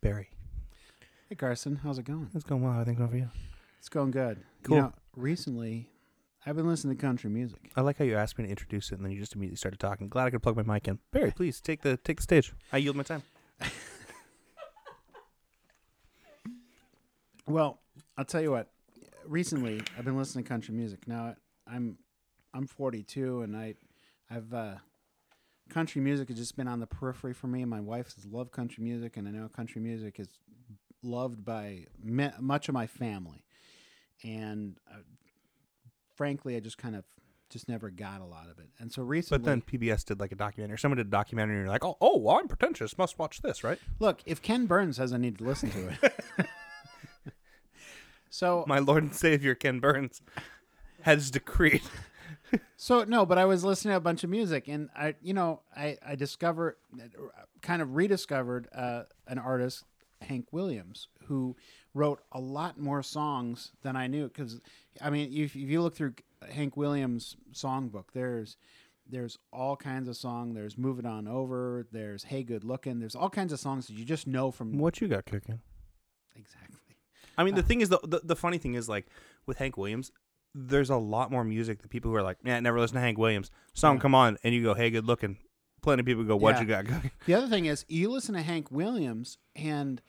Barry. 0.00 0.30
Hey 1.28 1.34
Carson, 1.34 1.80
how's 1.82 1.98
it 1.98 2.04
going? 2.04 2.30
It's 2.34 2.44
going 2.44 2.62
well. 2.62 2.78
I 2.78 2.84
think 2.84 3.00
over 3.00 3.16
you. 3.16 3.28
It's 3.78 3.88
going 3.88 4.10
good. 4.10 4.38
Cool. 4.62 4.76
You 4.76 4.82
know, 4.82 4.92
recently, 5.16 5.90
I've 6.46 6.56
been 6.56 6.66
listening 6.68 6.96
to 6.96 7.00
country 7.00 7.30
music. 7.30 7.70
I 7.76 7.80
like 7.82 7.98
how 7.98 8.04
you 8.04 8.16
asked 8.16 8.38
me 8.38 8.44
to 8.44 8.50
introduce 8.50 8.90
it, 8.90 8.96
and 8.96 9.04
then 9.04 9.12
you 9.12 9.18
just 9.18 9.34
immediately 9.34 9.56
started 9.56 9.80
talking. 9.80 10.08
Glad 10.08 10.26
I 10.26 10.30
could 10.30 10.42
plug 10.42 10.56
my 10.56 10.62
mic 10.62 10.88
in. 10.88 10.98
Barry, 11.12 11.32
please 11.32 11.60
take 11.60 11.82
the 11.82 11.96
take 11.96 12.18
the 12.18 12.22
stage. 12.22 12.52
I 12.72 12.78
yield 12.78 12.96
my 12.96 13.02
time. 13.02 13.22
Well, 17.48 17.78
I'll 18.18 18.26
tell 18.26 18.42
you 18.42 18.50
what. 18.50 18.68
Recently, 19.26 19.80
I've 19.96 20.04
been 20.04 20.18
listening 20.18 20.44
to 20.44 20.48
country 20.48 20.74
music. 20.74 21.08
Now, 21.08 21.34
I'm 21.66 21.96
I'm 22.52 22.66
42, 22.66 23.40
and 23.40 23.56
I 23.56 23.74
I've 24.30 24.52
uh, 24.52 24.74
country 25.68 26.00
music 26.00 26.28
has 26.28 26.38
just 26.38 26.56
been 26.56 26.68
on 26.68 26.80
the 26.80 26.86
periphery 26.86 27.34
for 27.34 27.46
me. 27.46 27.64
My 27.64 27.80
wife 27.80 28.14
has 28.14 28.26
loved 28.26 28.52
country 28.52 28.82
music, 28.82 29.16
and 29.16 29.28
I 29.28 29.30
know 29.30 29.48
country 29.48 29.80
music 29.80 30.18
is 30.18 30.28
loved 31.02 31.44
by 31.44 31.84
me- 32.02 32.30
much 32.40 32.68
of 32.68 32.74
my 32.74 32.86
family. 32.86 33.44
And 34.24 34.78
uh, 34.90 34.98
frankly, 36.16 36.56
I 36.56 36.60
just 36.60 36.78
kind 36.78 36.96
of 36.96 37.04
just 37.50 37.68
never 37.68 37.90
got 37.90 38.20
a 38.20 38.24
lot 38.24 38.50
of 38.50 38.58
it. 38.58 38.68
And 38.78 38.92
so 38.92 39.02
recently, 39.02 39.38
But 39.38 39.44
then 39.44 39.62
PBS 39.62 40.04
did 40.04 40.20
like 40.20 40.32
a 40.32 40.36
documentary. 40.36 40.78
Someone 40.78 40.98
did 40.98 41.06
a 41.06 41.10
documentary, 41.10 41.56
and 41.56 41.64
you're 41.64 41.72
like, 41.72 41.84
oh, 41.84 41.96
oh, 42.00 42.18
well, 42.18 42.36
I'm 42.38 42.48
pretentious. 42.48 42.98
Must 42.98 43.18
watch 43.18 43.40
this, 43.40 43.64
right? 43.64 43.78
look, 44.00 44.20
if 44.26 44.42
Ken 44.42 44.66
Burns 44.66 44.96
says 44.96 45.12
I 45.12 45.16
need 45.16 45.38
to 45.38 45.44
listen 45.44 45.70
to 45.70 45.88
it. 45.88 46.14
so 48.30 48.64
My 48.66 48.78
Lord 48.78 49.02
and 49.02 49.14
Savior 49.14 49.54
Ken 49.54 49.80
Burns 49.80 50.20
has 51.02 51.30
decreed. 51.30 51.82
So 52.76 53.04
no, 53.04 53.26
but 53.26 53.38
I 53.38 53.44
was 53.44 53.64
listening 53.64 53.92
to 53.92 53.96
a 53.96 54.00
bunch 54.00 54.24
of 54.24 54.30
music, 54.30 54.68
and 54.68 54.88
I, 54.96 55.14
you 55.20 55.34
know, 55.34 55.62
I 55.76 55.98
I 56.06 56.14
discovered, 56.14 56.76
kind 57.62 57.82
of 57.82 57.94
rediscovered 57.96 58.68
uh, 58.74 59.02
an 59.26 59.38
artist, 59.38 59.84
Hank 60.22 60.46
Williams, 60.52 61.08
who 61.26 61.56
wrote 61.94 62.20
a 62.32 62.40
lot 62.40 62.78
more 62.78 63.02
songs 63.02 63.72
than 63.82 63.96
I 63.96 64.06
knew. 64.06 64.28
Because 64.28 64.60
I 65.00 65.10
mean, 65.10 65.32
if, 65.32 65.56
if 65.56 65.68
you 65.68 65.82
look 65.82 65.94
through 65.94 66.14
Hank 66.50 66.76
Williams' 66.76 67.36
songbook, 67.52 68.12
there's 68.14 68.56
there's 69.10 69.38
all 69.52 69.76
kinds 69.76 70.08
of 70.08 70.16
song. 70.16 70.54
There's 70.54 70.78
"Move 70.78 70.98
It 70.98 71.06
On 71.06 71.26
Over." 71.26 71.86
There's 71.90 72.24
"Hey 72.24 72.42
Good 72.44 72.62
Looking." 72.64 73.00
There's 73.00 73.16
all 73.16 73.30
kinds 73.30 73.52
of 73.52 73.58
songs 73.58 73.88
that 73.88 73.94
you 73.94 74.04
just 74.04 74.26
know 74.26 74.50
from 74.50 74.78
What 74.78 75.00
you 75.00 75.08
got 75.08 75.26
cooking? 75.26 75.60
exactly. 76.36 76.76
I 77.36 77.44
mean, 77.44 77.54
the 77.54 77.62
thing 77.62 77.80
is, 77.80 77.88
the, 77.88 77.98
the 78.02 78.20
the 78.24 78.36
funny 78.36 78.58
thing 78.58 78.74
is, 78.74 78.88
like 78.88 79.06
with 79.46 79.58
Hank 79.58 79.76
Williams, 79.76 80.10
there's 80.54 80.90
a 80.90 80.96
lot 80.96 81.30
more 81.30 81.44
music 81.44 81.82
that 81.82 81.90
people 81.90 82.10
who 82.10 82.16
are 82.16 82.22
like, 82.22 82.38
yeah, 82.44 82.58
never 82.60 82.80
listen 82.80 82.96
to 82.96 83.00
Hank 83.00 83.18
Williams. 83.18 83.50
Song 83.74 83.96
Yeah. 83.96 84.02
come 84.02 84.14
on, 84.14 84.38
and 84.42 84.54
you 84.54 84.62
go, 84.62 84.74
hey, 84.74 84.90
good 84.90 85.06
looking. 85.06 85.38
Plenty 85.82 86.00
of 86.00 86.06
people 86.06 86.24
go, 86.24 86.36
what 86.36 86.56
Yeah. 86.56 86.60
you 86.60 86.66
got? 86.66 87.02
The 87.26 87.34
other 87.34 87.48
thing 87.48 87.66
is, 87.66 87.84
you 87.88 88.10
listen 88.10 88.34
to 88.34 88.42
Hank 88.42 88.70
Williams 88.70 89.38
and 89.54 90.02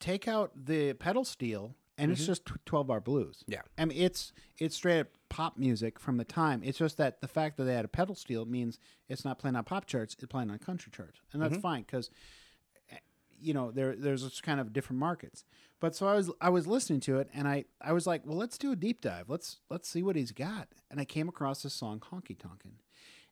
take 0.00 0.26
out 0.26 0.52
the 0.54 0.94
pedal 0.94 1.24
steel, 1.24 1.76
and 1.96 2.10
it's 2.10 2.22
mm-hmm. 2.22 2.32
just 2.32 2.50
twelve 2.66 2.88
bar 2.88 3.00
blues. 3.00 3.44
Yeah. 3.46 3.62
I 3.78 3.84
mean 3.84 3.98
it's 3.98 4.32
it's 4.58 4.74
straight 4.74 5.00
up 5.00 5.08
pop 5.28 5.56
music 5.56 6.00
from 6.00 6.16
the 6.16 6.24
time. 6.24 6.62
It's 6.64 6.78
just 6.78 6.96
that 6.96 7.20
the 7.20 7.28
fact 7.28 7.56
that 7.56 7.64
they 7.64 7.74
had 7.74 7.84
a 7.84 7.88
pedal 7.88 8.14
steel 8.14 8.44
means 8.44 8.78
it's 9.08 9.24
not 9.24 9.38
playing 9.38 9.56
on 9.56 9.64
pop 9.64 9.86
charts; 9.86 10.14
it's 10.14 10.26
playing 10.26 10.50
on 10.50 10.58
country 10.58 10.90
charts, 10.94 11.20
and 11.32 11.40
that's 11.40 11.52
mm-hmm. 11.52 11.60
fine 11.60 11.82
because 11.82 12.10
you 13.44 13.54
know 13.54 13.70
there 13.70 13.94
there's 13.94 14.40
kind 14.40 14.60
of 14.60 14.72
different 14.72 14.98
markets. 15.00 15.44
But 15.80 15.94
so 15.94 16.06
I 16.06 16.14
was 16.14 16.30
I 16.40 16.48
was 16.48 16.66
listening 16.66 17.00
to 17.00 17.18
it, 17.18 17.28
and 17.34 17.46
I 17.46 17.64
I 17.80 17.92
was 17.92 18.06
like, 18.06 18.22
well, 18.24 18.38
let's 18.38 18.58
do 18.58 18.72
a 18.72 18.76
deep 18.76 19.00
dive. 19.00 19.28
Let's 19.28 19.58
let's 19.70 19.88
see 19.88 20.02
what 20.02 20.16
he's 20.16 20.32
got. 20.32 20.68
And 20.90 21.00
I 21.00 21.04
came 21.04 21.28
across 21.28 21.62
this 21.62 21.74
song, 21.74 22.00
Honky 22.00 22.38
Tonkin, 22.38 22.78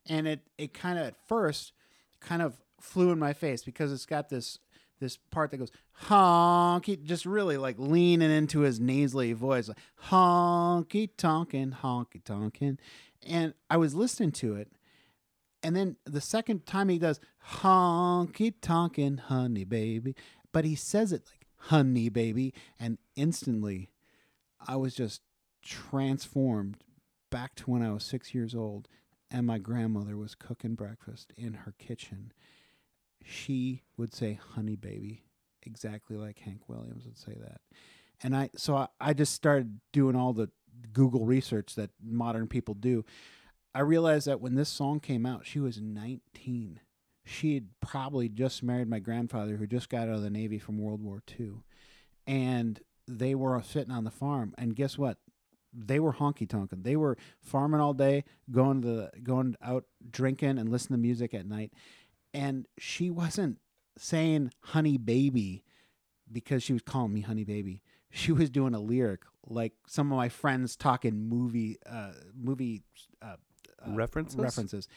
and 0.07 0.29
it 0.29 0.41
it 0.59 0.75
kind 0.75 0.99
of 0.99 1.07
at 1.07 1.17
first 1.27 1.73
kind 2.21 2.43
of 2.43 2.59
flew 2.81 3.11
in 3.11 3.19
my 3.19 3.33
face 3.33 3.65
because 3.65 3.93
it's 3.93 4.07
got 4.07 4.29
this 4.29 4.59
this 5.01 5.17
part 5.17 5.51
that 5.51 5.57
goes 5.57 5.73
honky, 6.05 7.03
just 7.03 7.27
really 7.27 7.57
like 7.57 7.77
leaning 7.79 8.31
into 8.31 8.61
his 8.61 8.79
nasally 8.79 9.33
voice, 9.33 9.69
like 9.69 9.79
honky 10.11 11.11
tonkin, 11.17 11.77
honky 11.83 12.23
tonkin, 12.25 12.79
and 13.27 13.55
I 13.71 13.77
was 13.79 13.95
listening 13.95 14.33
to 14.33 14.57
it, 14.57 14.71
and 15.63 15.77
then 15.77 15.97
the 16.05 16.21
second 16.21 16.67
time 16.67 16.89
he 16.89 16.99
does 16.99 17.21
honky 17.59 18.55
tonkin, 18.61 19.19
honey 19.19 19.65
baby, 19.65 20.15
but 20.53 20.65
he 20.65 20.75
says 20.75 21.13
it 21.13 21.23
like 21.27 21.47
honey 21.57 22.09
baby, 22.09 22.53
and 22.79 22.99
instantly, 23.17 23.91
I 24.67 24.77
was 24.77 24.95
just 24.95 25.23
transformed 25.63 26.79
back 27.31 27.55
to 27.57 27.71
when 27.71 27.83
I 27.83 27.93
was 27.93 28.05
six 28.05 28.35
years 28.35 28.55
old, 28.55 28.89
and 29.31 29.47
my 29.47 29.59
grandmother 29.59 30.17
was 30.17 30.35
cooking 30.35 30.75
breakfast 30.75 31.33
in 31.37 31.55
her 31.55 31.75
kitchen. 31.79 32.33
She 33.25 33.83
would 33.97 34.15
say 34.15 34.39
honey 34.55 34.77
baby 34.77 35.25
exactly 35.65 36.17
like 36.17 36.39
hank 36.41 36.69
williams 36.69 37.05
would 37.05 37.19
say 37.19 37.37
that. 37.41 37.61
And 38.23 38.37
i 38.37 38.51
so 38.57 38.77
I, 38.77 38.89
I 39.01 39.13
just 39.13 39.33
started 39.33 39.81
doing 39.93 40.17
all 40.17 40.33
the 40.33 40.51
google 40.93 41.25
research 41.25 41.75
that 41.77 41.91
modern 42.03 42.49
people 42.49 42.75
do 42.75 43.05
i 43.75 43.81
realized 43.81 44.27
that 44.27 44.41
when 44.41 44.55
this 44.55 44.69
song 44.69 45.01
came 45.01 45.27
out 45.27 45.47
she 45.47 45.61
was 45.61 45.81
19 45.81 46.81
she 47.25 47.55
had 47.55 47.69
probably 47.81 48.29
just 48.29 48.63
married 48.63 48.89
my 48.89 48.99
grandfather 48.99 49.57
who 49.57 49.67
just 49.67 49.89
got 49.89 50.09
out 50.09 50.17
of 50.17 50.23
the 50.23 50.31
navy 50.31 50.59
from 50.59 50.79
world 50.79 51.03
war 51.03 51.23
ii 51.39 51.53
and 52.27 52.81
they 53.07 53.35
were 53.35 53.61
sitting 53.63 53.93
on 53.93 54.05
the 54.05 54.11
farm 54.11 54.55
and 54.59 54.77
guess 54.77 54.97
what? 54.97 55.19
They 55.75 55.99
were 55.99 56.13
honky 56.13 56.49
tonkin 56.49 56.83
they 56.83 56.97
were 56.97 57.17
farming 57.41 57.81
all 57.81 57.95
day 57.95 58.25
going 58.51 58.83
to 58.83 58.89
the 58.89 59.11
going 59.23 59.57
out 59.63 59.85
drinking 60.11 60.59
and 60.59 60.69
listening 60.69 60.99
to 60.99 61.03
music 61.03 61.33
at 61.33 61.47
night. 61.47 61.73
And 62.35 62.67
she 62.79 63.11
wasn't 63.11 63.59
saying 63.97 64.53
honey 64.61 64.99
baby 64.99 65.65
because 66.31 66.63
she 66.63 66.73
was 66.73 66.83
calling 66.83 67.15
me 67.15 67.23
honey 67.23 67.45
baby. 67.45 67.83
She 68.11 68.33
was 68.33 68.51
doing 68.51 68.75
a 68.75 68.81
lyric 68.81 69.23
like 69.47 69.73
some 69.87 70.13
of 70.13 70.17
my 70.17 70.29
friends 70.29 70.77
talking 70.77 71.29
movie 71.29 71.79
uh 71.87 72.13
movie 72.39 72.83
uh, 73.23 73.37
References? 73.87 74.39
references 74.39 74.89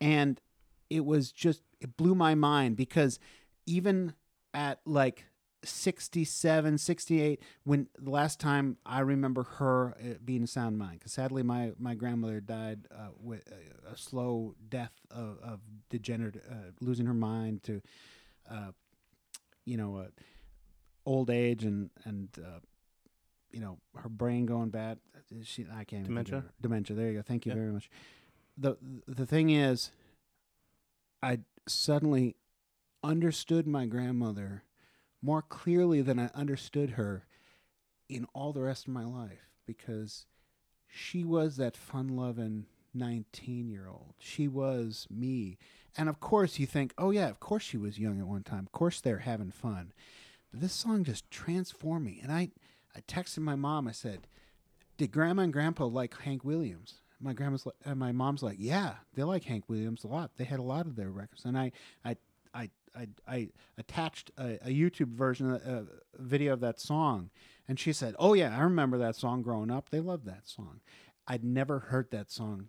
and 0.00 0.40
it 0.88 1.04
was 1.04 1.30
just 1.32 1.62
it 1.80 1.96
blew 1.96 2.14
my 2.14 2.34
mind 2.34 2.76
because 2.76 3.18
even 3.66 4.14
at 4.54 4.80
like 4.84 5.26
67 5.62 6.78
68 6.78 7.40
when 7.64 7.86
the 7.98 8.10
last 8.10 8.40
time 8.40 8.78
i 8.86 9.00
remember 9.00 9.42
her 9.42 9.90
uh, 10.00 10.14
being 10.24 10.46
sound 10.46 10.78
mind 10.78 10.98
because 10.98 11.12
sadly 11.12 11.42
my 11.42 11.72
my 11.78 11.94
grandmother 11.94 12.40
died 12.40 12.88
uh, 12.90 13.08
with 13.20 13.42
a, 13.52 13.92
a 13.92 13.96
slow 13.96 14.54
death 14.70 14.94
of, 15.10 15.38
of 15.42 15.60
degenerate 15.90 16.42
uh, 16.50 16.54
losing 16.80 17.04
her 17.06 17.14
mind 17.14 17.62
to 17.62 17.82
uh, 18.50 18.70
you 19.66 19.76
know 19.76 19.96
uh, 19.98 20.06
old 21.04 21.28
age 21.30 21.62
and 21.64 21.90
and 22.04 22.28
uh, 22.38 22.58
you 23.52 23.60
know 23.60 23.78
her 23.96 24.08
brain 24.08 24.46
going 24.46 24.70
bad 24.70 24.98
she 25.42 25.66
i 25.74 25.84
can't 25.84 26.06
Dementia? 26.06 26.42
dementia 26.62 26.96
there 26.96 27.08
you 27.10 27.16
go 27.18 27.22
thank 27.22 27.44
you 27.44 27.50
Yeah. 27.52 27.56
very 27.58 27.70
much 27.72 27.90
the 28.60 28.76
the 29.08 29.26
thing 29.26 29.50
is 29.50 29.90
i 31.22 31.40
suddenly 31.66 32.36
understood 33.02 33.66
my 33.66 33.86
grandmother 33.86 34.64
more 35.22 35.42
clearly 35.42 36.00
than 36.02 36.18
I 36.18 36.30
understood 36.34 36.90
her 36.90 37.26
in 38.08 38.26
all 38.32 38.52
the 38.52 38.62
rest 38.62 38.86
of 38.86 38.92
my 38.92 39.04
life 39.04 39.50
because 39.66 40.26
she 40.88 41.24
was 41.24 41.56
that 41.56 41.76
fun 41.76 42.16
loving 42.16 42.66
19 42.94 43.68
year 43.68 43.86
old. 43.88 44.14
She 44.18 44.48
was 44.48 45.06
me. 45.10 45.58
And 45.96 46.08
of 46.08 46.20
course, 46.20 46.58
you 46.58 46.66
think, 46.66 46.94
oh, 46.98 47.10
yeah, 47.10 47.28
of 47.28 47.40
course 47.40 47.62
she 47.62 47.76
was 47.76 47.98
young 47.98 48.18
at 48.18 48.26
one 48.26 48.42
time. 48.42 48.60
Of 48.60 48.72
course 48.72 49.00
they're 49.00 49.18
having 49.18 49.50
fun. 49.50 49.92
But 50.50 50.60
this 50.60 50.72
song 50.72 51.04
just 51.04 51.30
transformed 51.30 52.06
me. 52.06 52.20
And 52.22 52.32
I, 52.32 52.50
I 52.96 53.00
texted 53.00 53.38
my 53.38 53.54
mom. 53.54 53.86
I 53.86 53.92
said, 53.92 54.26
did 54.96 55.12
grandma 55.12 55.42
and 55.42 55.52
grandpa 55.52 55.84
like 55.84 56.20
Hank 56.22 56.44
Williams? 56.44 56.94
My 57.20 57.32
grandma's 57.34 57.66
like, 57.66 57.74
and 57.84 57.98
my 57.98 58.12
mom's 58.12 58.42
like, 58.42 58.56
yeah, 58.58 58.94
they 59.14 59.22
like 59.24 59.44
Hank 59.44 59.64
Williams 59.68 60.04
a 60.04 60.08
lot. 60.08 60.30
They 60.36 60.44
had 60.44 60.58
a 60.58 60.62
lot 60.64 60.86
of 60.86 60.96
their 60.96 61.10
records, 61.10 61.44
and 61.44 61.58
I, 61.58 61.72
I, 62.04 62.16
I, 62.54 62.70
I, 62.96 63.08
I 63.28 63.48
attached 63.78 64.30
a, 64.38 64.54
a 64.66 64.70
YouTube 64.70 65.12
version, 65.12 65.50
of, 65.52 65.62
uh, 65.66 65.82
video 66.18 66.54
of 66.54 66.60
that 66.60 66.80
song, 66.80 67.30
and 67.68 67.78
she 67.78 67.92
said, 67.92 68.14
"Oh 68.18 68.32
yeah, 68.34 68.56
I 68.56 68.62
remember 68.62 68.96
that 68.98 69.16
song 69.16 69.42
growing 69.42 69.70
up. 69.70 69.90
They 69.90 70.00
loved 70.00 70.24
that 70.26 70.48
song. 70.48 70.80
I'd 71.28 71.44
never 71.44 71.78
heard 71.78 72.10
that 72.10 72.30
song 72.30 72.68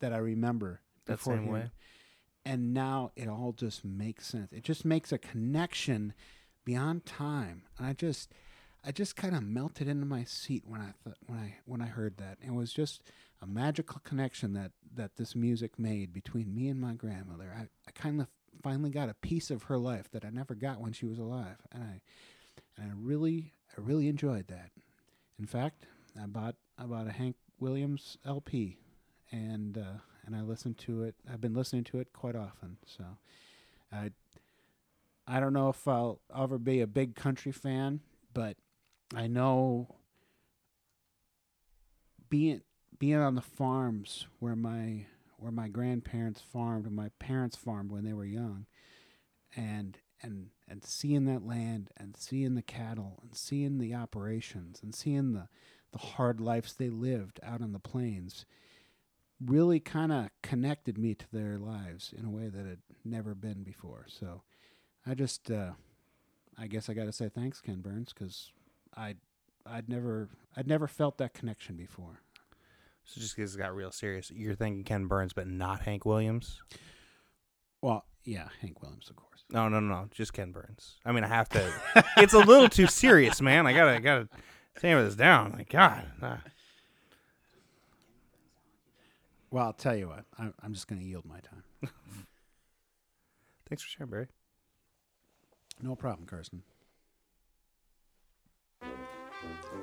that 0.00 0.12
I 0.12 0.18
remember 0.18 0.80
That 1.06 1.18
before 1.18 1.36
same 1.36 1.46
way. 1.46 1.70
and 2.44 2.74
now 2.74 3.12
it 3.16 3.28
all 3.28 3.52
just 3.52 3.84
makes 3.84 4.26
sense. 4.26 4.52
It 4.52 4.64
just 4.64 4.84
makes 4.84 5.12
a 5.12 5.18
connection 5.18 6.12
beyond 6.64 7.06
time, 7.06 7.62
and 7.78 7.86
I 7.86 7.92
just, 7.92 8.32
I 8.84 8.92
just 8.92 9.14
kind 9.14 9.34
of 9.34 9.42
melted 9.42 9.88
into 9.88 10.06
my 10.06 10.24
seat 10.24 10.64
when 10.66 10.80
I 10.80 10.92
th- 11.04 11.16
when 11.26 11.38
I 11.38 11.58
when 11.66 11.82
I 11.82 11.86
heard 11.86 12.16
that. 12.16 12.38
It 12.44 12.54
was 12.54 12.72
just 12.72 13.02
a 13.42 13.46
magical 13.46 14.00
connection 14.04 14.54
that 14.54 14.72
that 14.94 15.16
this 15.16 15.34
music 15.34 15.78
made 15.78 16.12
between 16.12 16.54
me 16.54 16.68
and 16.68 16.80
my 16.80 16.94
grandmother. 16.94 17.54
I, 17.56 17.68
I 17.86 17.90
kind 17.92 18.20
of 18.20 18.28
finally 18.62 18.90
got 18.90 19.08
a 19.08 19.14
piece 19.14 19.50
of 19.50 19.64
her 19.64 19.78
life 19.78 20.10
that 20.12 20.24
I 20.24 20.30
never 20.30 20.54
got 20.54 20.80
when 20.80 20.92
she 20.92 21.06
was 21.06 21.18
alive, 21.18 21.56
and 21.72 21.82
I 21.82 22.00
and 22.78 22.90
I 22.90 22.94
really 22.96 23.52
I 23.76 23.80
really 23.80 24.08
enjoyed 24.08 24.48
that. 24.48 24.70
In 25.38 25.46
fact, 25.46 25.86
I 26.20 26.26
bought 26.26 26.56
I 26.78 26.84
bought 26.84 27.06
a 27.06 27.12
Hank 27.12 27.36
Williams 27.58 28.16
LP, 28.24 28.78
and 29.30 29.76
uh, 29.76 30.00
and 30.24 30.34
I 30.34 30.40
listened 30.40 30.78
to 30.78 31.02
it. 31.02 31.16
I've 31.30 31.40
been 31.40 31.54
listening 31.54 31.84
to 31.84 31.98
it 31.98 32.12
quite 32.12 32.36
often. 32.36 32.78
So, 32.86 33.04
I 33.92 34.10
I 35.26 35.38
don't 35.38 35.52
know 35.52 35.68
if 35.68 35.86
I'll 35.86 36.20
ever 36.36 36.58
be 36.58 36.80
a 36.80 36.86
big 36.86 37.14
country 37.14 37.52
fan, 37.52 38.00
but 38.32 38.56
I 39.14 39.26
know 39.26 39.96
being 42.28 42.62
being 42.98 43.18
on 43.18 43.34
the 43.34 43.40
farms 43.40 44.26
where 44.38 44.56
my 44.56 45.06
where 45.38 45.52
my 45.52 45.68
grandparents 45.68 46.40
farmed 46.40 46.86
and 46.86 46.94
my 46.94 47.10
parents 47.18 47.56
farmed 47.56 47.90
when 47.90 48.04
they 48.04 48.12
were 48.12 48.24
young, 48.24 48.66
and 49.56 49.98
and 50.22 50.50
and 50.68 50.84
seeing 50.84 51.24
that 51.24 51.46
land 51.46 51.90
and 51.96 52.16
seeing 52.16 52.54
the 52.54 52.62
cattle 52.62 53.18
and 53.22 53.34
seeing 53.34 53.78
the 53.78 53.94
operations 53.94 54.80
and 54.82 54.94
seeing 54.94 55.32
the 55.32 55.48
the 55.92 55.98
hard 55.98 56.40
lives 56.40 56.74
they 56.74 56.88
lived 56.90 57.40
out 57.42 57.60
on 57.60 57.72
the 57.72 57.78
plains 57.80 58.44
really 59.44 59.80
kind 59.80 60.12
of 60.12 60.28
connected 60.42 60.98
me 60.98 61.14
to 61.14 61.26
their 61.32 61.58
lives 61.58 62.12
in 62.16 62.24
a 62.24 62.30
way 62.30 62.48
that 62.48 62.66
had 62.66 62.80
never 63.04 63.34
been 63.34 63.62
before. 63.62 64.04
So 64.08 64.42
I 65.06 65.14
just, 65.14 65.50
uh, 65.50 65.72
I 66.58 66.66
guess 66.66 66.90
I 66.90 66.94
got 66.94 67.04
to 67.06 67.12
say 67.12 67.28
thanks, 67.28 67.60
Ken 67.60 67.80
Burns, 67.80 68.12
because 68.12 68.52
I, 68.96 69.16
I'd 69.66 69.88
never, 69.88 70.28
I'd 70.56 70.66
never 70.66 70.86
felt 70.86 71.18
that 71.18 71.34
connection 71.34 71.76
before. 71.76 72.20
So 73.04 73.20
just 73.20 73.34
because 73.34 73.54
it 73.54 73.58
got 73.58 73.74
real 73.74 73.90
serious, 73.90 74.30
you're 74.30 74.54
thinking 74.54 74.84
Ken 74.84 75.06
Burns, 75.06 75.32
but 75.32 75.48
not 75.48 75.82
Hank 75.82 76.04
Williams. 76.04 76.62
Well, 77.82 78.04
yeah, 78.24 78.48
Hank 78.60 78.82
Williams, 78.82 79.08
of 79.10 79.16
course. 79.16 79.44
No, 79.50 79.68
no, 79.68 79.80
no, 79.80 79.94
no, 79.94 80.08
just 80.10 80.32
Ken 80.32 80.52
Burns. 80.52 80.96
I 81.04 81.12
mean, 81.12 81.24
I 81.24 81.28
have 81.28 81.48
to. 81.50 81.72
it's 82.18 82.34
a 82.34 82.38
little 82.38 82.68
too 82.68 82.86
serious, 82.86 83.40
man. 83.40 83.66
I 83.66 83.72
gotta, 83.72 83.90
I 83.92 83.98
gotta 83.98 84.28
tamp 84.78 85.04
this 85.04 85.16
down. 85.16 85.52
Like 85.56 85.70
God. 85.70 86.04
ah. 86.22 86.40
Well, 89.50 89.66
I'll 89.66 89.72
tell 89.72 89.96
you 89.96 90.08
what, 90.08 90.24
I'm, 90.38 90.54
I'm 90.62 90.72
just 90.72 90.86
going 90.86 91.00
to 91.00 91.06
yield 91.06 91.24
my 91.24 91.40
time. 91.40 91.64
Thanks 93.68 93.82
for 93.82 93.88
sharing, 93.88 94.10
Barry. 94.10 94.28
No 95.82 95.96
problem, 95.96 96.26
Carson. 96.26 96.62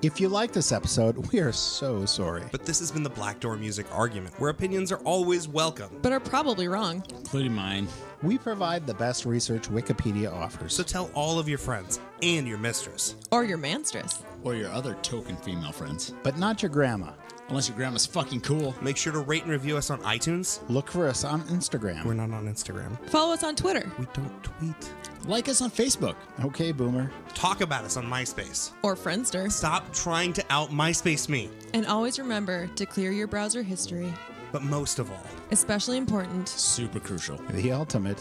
If 0.02 0.22
you 0.22 0.30
like 0.30 0.52
this 0.52 0.72
episode, 0.72 1.32
we 1.32 1.40
are 1.40 1.52
so 1.52 2.06
sorry. 2.06 2.44
But 2.52 2.66
this 2.66 2.78
has 2.80 2.92
been 2.92 3.02
the 3.04 3.10
Black 3.10 3.40
Door 3.40 3.58
Music 3.58 3.88
Argument, 3.92 4.40
where 4.40 4.52
opinions 4.52 4.92
are 4.92 5.00
always 5.00 5.48
welcome. 5.48 5.90
but 6.02 6.12
are 6.12 6.20
probably 6.20 6.68
wrong. 6.68 7.04
including 7.18 7.54
mine. 7.54 7.88
We 8.24 8.38
provide 8.38 8.88
the 8.88 8.94
best 8.96 9.26
research 9.26 9.70
Wikipedia 9.70 10.32
offers. 10.34 10.74
So 10.74 10.84
tell 10.84 11.12
all 11.14 11.38
of 11.40 11.48
your 11.48 11.60
friends 11.60 12.00
and 12.24 12.48
your 12.48 12.58
mistress. 12.58 13.16
Or 13.32 13.44
your 13.44 13.58
manstress. 13.60 14.24
Or 14.44 14.56
your 14.56 14.72
other 14.72 14.96
token 15.04 15.36
female 15.38 15.72
friends. 15.72 16.14
but 16.24 16.38
not 16.38 16.62
your 16.62 16.70
grandma. 16.70 17.12
Unless 17.50 17.70
your 17.70 17.78
grandma's 17.78 18.06
fucking 18.06 18.42
cool. 18.42 18.76
Make 18.82 18.98
sure 18.98 19.14
to 19.14 19.20
rate 19.20 19.44
and 19.44 19.52
review 19.52 19.78
us 19.78 19.90
on 19.90 20.02
iTunes. 20.02 20.60
Look 20.68 20.92
for 20.92 21.08
us 21.08 21.24
on 21.24 21.44
Instagram. 21.44 22.04
We're 22.04 22.14
not 22.14 22.32
on 22.32 22.46
Instagram. 22.46 23.00
Follow 23.10 23.34
us 23.34 23.42
on 23.44 23.56
Twitter 23.56 23.90
We 23.98 24.06
don't 24.14 24.44
tweet. 24.44 24.92
Like 25.26 25.48
us 25.48 25.62
on 25.62 25.72
Facebook. 25.72 26.16
okay, 26.44 26.72
Boomer. 26.74 27.10
Talk 27.36 27.62
about 27.62 27.86
us 27.86 27.96
on 27.96 28.06
MySpace. 28.06 28.72
or 28.84 28.96
Friendster. 28.96 29.50
Stop 29.52 29.94
trying 29.94 30.34
to 30.34 30.44
out 30.50 30.72
MySpace 30.72 31.30
me. 31.30 31.50
And 31.74 31.86
always 31.86 32.20
remember 32.20 32.68
to 32.76 32.86
clear 32.86 33.12
your 33.12 33.28
browser 33.28 33.62
history. 33.64 34.14
But 34.58 34.64
most 34.64 34.98
of 34.98 35.12
all, 35.12 35.24
Especially 35.52 35.98
important. 35.98 36.50
Super 36.50 37.00
crucial. 37.00 37.38
The 37.52 37.72
ultimate. 37.72 38.20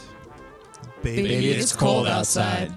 baby, 1.03 1.23
Baby, 1.23 1.49
it's 1.49 1.75
cold 1.75 2.06
outside. 2.06 2.77